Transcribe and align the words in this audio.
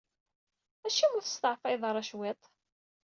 Acimi 0.87 1.15
ur 1.17 1.23
testeɛfayeḍ 1.25 1.83
ara 1.89 2.07
cwiṭ? 2.09 2.41